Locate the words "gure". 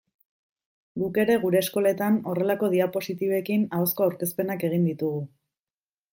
1.43-1.59